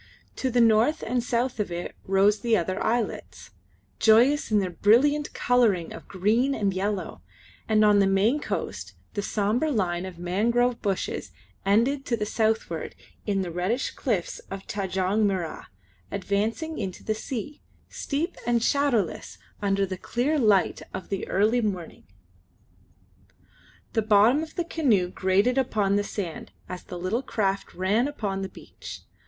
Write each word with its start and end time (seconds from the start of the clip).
To 0.37 0.49
the 0.49 0.61
north 0.61 1.03
and 1.05 1.23
south 1.23 1.59
of 1.59 1.71
it 1.71 1.95
rose 2.07 2.43
other 2.43 2.83
islets, 2.83 3.51
joyous 3.99 4.49
in 4.49 4.57
their 4.57 4.71
brilliant 4.71 5.31
colouring 5.35 5.93
of 5.93 6.07
green 6.07 6.55
and 6.55 6.73
yellow, 6.73 7.21
and 7.69 7.85
on 7.85 7.99
the 7.99 8.07
main 8.07 8.39
coast 8.39 8.93
the 9.13 9.21
sombre 9.21 9.69
line 9.69 10.07
of 10.07 10.17
mangrove 10.17 10.81
bushes 10.81 11.29
ended 11.67 12.03
to 12.07 12.17
the 12.17 12.25
southward 12.25 12.95
in 13.27 13.43
the 13.43 13.51
reddish 13.51 13.91
cliffs 13.91 14.39
of 14.49 14.65
Tanjong 14.65 15.27
Mirrah, 15.27 15.67
advancing 16.11 16.79
into 16.79 17.03
the 17.03 17.13
sea, 17.13 17.61
steep 17.87 18.37
and 18.47 18.63
shadowless 18.63 19.37
under 19.61 19.85
the 19.85 19.97
clear, 19.99 20.39
light 20.39 20.81
of 20.95 21.09
the 21.09 21.27
early 21.27 21.61
morning. 21.61 22.05
The 23.93 24.01
bottom 24.01 24.41
of 24.41 24.55
the 24.55 24.65
canoe 24.65 25.09
grated 25.09 25.59
upon 25.59 25.95
the 25.95 26.03
sand 26.03 26.51
as 26.67 26.81
the 26.85 26.97
little 26.97 27.21
craft 27.21 27.75
ran 27.75 28.07
upon 28.07 28.41
the 28.41 28.49
beach. 28.49 29.01